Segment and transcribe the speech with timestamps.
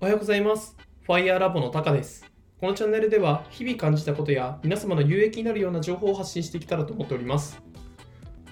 [0.00, 0.76] おはようございます。
[1.02, 2.24] ファイヤーラボのタカです。
[2.60, 7.60] このチャンネルでは日々感じたことや皆様の有益になるような情報を発信していけたらと思っております。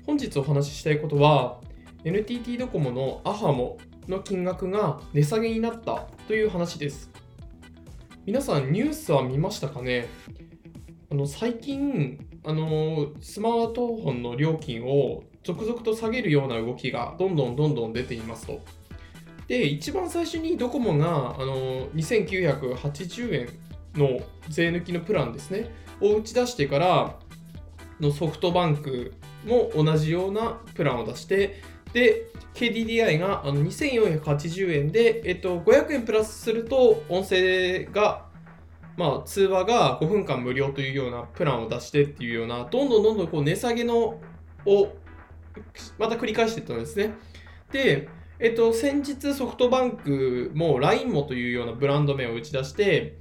[0.04, 1.60] 本日お話ししたいことは
[2.02, 3.78] NTT ドコモのアハモ
[4.08, 7.12] の金額が値下げになったという話です。
[8.24, 10.08] 皆さんニュースは見ましたかね？
[11.12, 18.60] あの最近あのスマートフォンの料金を続々と下げるような動きがどんどんどんどん出ていますと。
[19.48, 23.48] で、一番最初にドコモがあの2980円
[23.94, 27.18] の税抜きのプランですね、を打ち出してから
[28.00, 29.14] のソフトバンク
[29.44, 38.26] も同じようなプランを出して、で、KDDI があの2480円で、えっと、500円プラスすると音声が
[38.96, 44.18] まあ、通話が5分間無料というようなプランを出してっていうような、どんどんどんどんこう値下げの
[44.64, 44.88] を
[45.98, 47.14] また繰り返していったんですね。
[47.70, 53.18] で、えっと、先日ソフトバンクも LINE もというようなブランド名を打ち出して、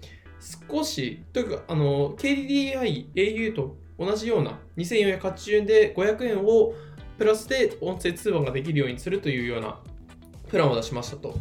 [0.69, 6.73] 少し、というか、あの、KDDI、au と同じような2480円で500円を
[7.17, 9.79] プラスで音声通話ができるようにするというような
[10.49, 11.35] プランを出しましたと。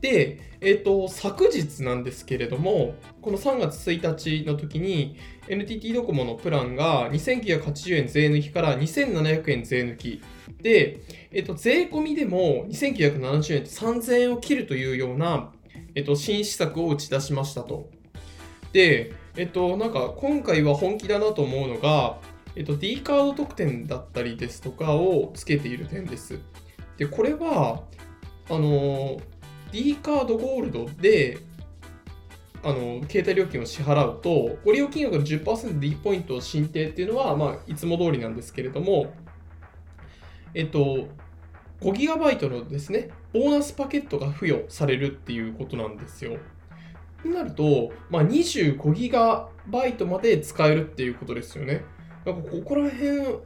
[0.00, 5.16] で、えっと、昨日なんですけれども、この3月1日の時に、
[5.48, 10.22] NTT ドコモのプランが2980円税抜きから2700円税抜き。
[10.62, 11.00] で、
[11.32, 15.52] えっと、税込みでも2970円と3000円を切るというような、
[15.94, 17.90] えっと、新施策を打ち出しましたと。
[18.72, 22.18] で、えっと、なんか今回は本気だなと思うのが、
[22.56, 26.40] えっと、D カード特典だったりですとかをつけている点です。
[26.96, 27.84] で、これは、
[28.50, 29.20] あの、
[29.72, 31.38] D カードゴールドで、
[32.62, 39.12] あの携帯料金を支払うと、ご利用金額の 10%D ポイントを申請っていうのは、まあ、いつも通りなんですけれども、
[40.54, 41.08] えっと、
[41.80, 46.38] 5GB のですね、ボーナスパケットが付与されるっていうことなんですよ。
[47.22, 51.84] となると、まあ、25GB まで使えるっていうことですよね。
[52.24, 53.38] なんかここら辺、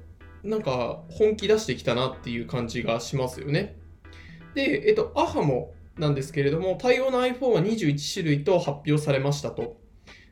[0.45, 3.77] なんか本気出してきたなっていう感じがしますよね。
[4.55, 9.81] で、えっと、アハもなんですけれども、対応の iPhone は21種類と発表されましたと。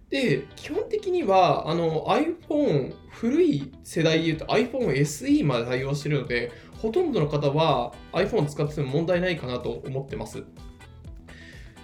[0.08, 10.44] で、基本的には、あの、iPhone、古い世代で言うと iPhone SE まで対応しているので、ほとんどの方は iPhone 使ってても問題ないかなと思ってます。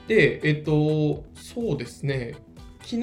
[0.08, 2.34] で、えっと、そうですね、
[2.86, 3.00] 昨日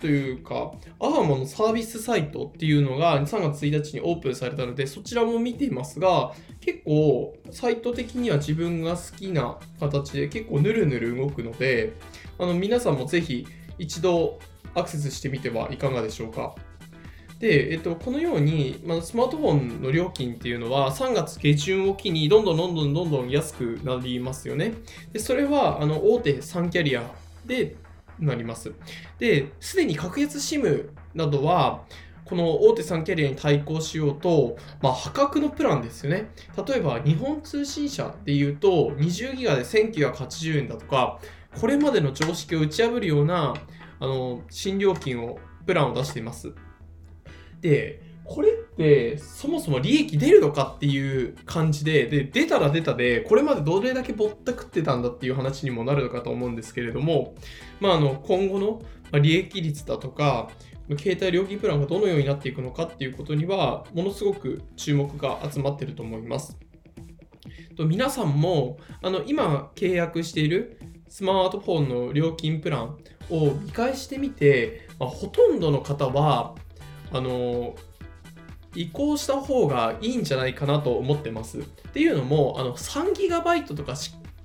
[0.00, 11.94] というか、アハモのサービスサイトっていうのが3月1日にオープンされたので、そちらも見ていますが、結構サイト的には自分が好きな形で結構ぬるぬる動くので、
[12.38, 13.48] あの皆さんもぜひ
[13.78, 14.38] 一度
[14.76, 16.54] アクセスしてみてはいかがでしょうか。
[17.40, 24.74] で、えっと、このように、まあ、スマートフォンの料金っていうのは3月下旬を機にどんどんどんどんどんどん安くなりますよね。
[25.12, 27.10] で、それはあの大手3キャリア
[27.44, 27.74] で
[28.20, 28.72] なります。
[29.18, 31.84] で、すでに格安 SIM などは、
[32.24, 36.30] この大手3キャリアに対抗しようと、まあ、破格のプランですよね。
[36.64, 41.18] 例えば、日本通信社でいうと、20ギガで1980円だとか、
[41.60, 43.54] これまでの常識を打ち破るような、
[43.98, 46.52] あの、新料金を、プランを出しています。
[47.60, 57.34] で、これってそもそも利益出るのかっていう感じで、で、出たら出たで、これまでどれだけぼったくってたんだっていう話にもなるのかと思うんですけれども、
[57.80, 58.82] まあ、あの、今後の
[59.20, 60.50] 利益率だとか、
[60.98, 66.56] 携帯料金プランがどのようになっていくのかっていうことには、ものすごく注目が集まってると思います。
[67.76, 70.78] と皆さんも、あの、今契約している
[71.08, 72.98] スマートフォンの料金プラン
[73.30, 76.54] を見返してみて、まあ、ほとんどの方は、
[77.12, 77.74] あの、
[78.74, 81.58] 移行した方がいいんじゃないかなと思ってます。
[81.58, 83.94] っていうのも、あの 3GB とか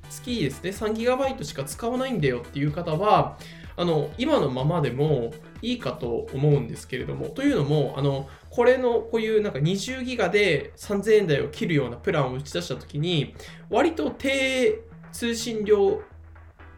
[0.10, 2.40] 月ですね、3GB しか使わないんだよ。
[2.40, 3.38] っていう方は、
[3.78, 13.36] あの今のままでもいいかと思うんですけれども、というのも、あのこれのこういうなんか20ギガで3000円台を切るようなプランを打ち出したときに、
[13.70, 14.82] 割と低
[15.12, 16.02] 通信量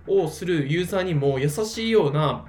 [0.08, 2.46] をするユーザーにも優しいような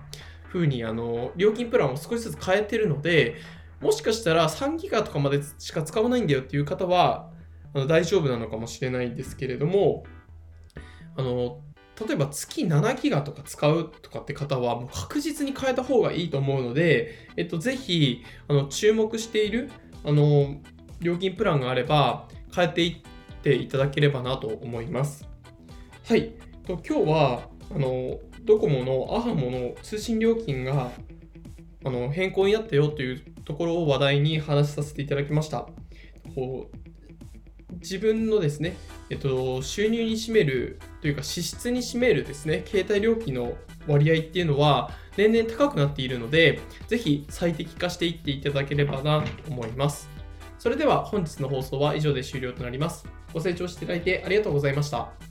[0.52, 3.37] 風にあの料金プランを少しずつ変えてるので、
[3.80, 7.30] もしかしたら3ギガとかまでしか使わないんだよっていう方は
[7.75, 10.04] あの大丈夫なのかもしれないんですけれども、
[11.16, 11.60] あの
[12.06, 19.70] 例えば月7ギガとか使うとかって方はもう確実に変えた方がいいと思うので、えっと、ぜひあの注目している
[20.04, 20.56] あの
[21.00, 25.28] 料金プランがあれば変えていっていただければなと思います。
[26.06, 26.32] はい、
[26.66, 30.90] 今日はあのドコモのアハモの通信料金が
[31.84, 35.69] あの変更になったよというところを話題に話させていただきました。
[36.34, 36.76] こう
[37.80, 38.76] 自分のですね、
[39.10, 43.54] えっと、収入に占めるというか支出に占めるですね、携帯料金の
[43.86, 50.08] 割合っていうのは年々高くなっているので、ぜひ最適化していっていただければなと思います。
[50.58, 53.06] それでは本日の放送は以上で終了となります。
[53.32, 55.27] ご清聴していただいてありがとうございました。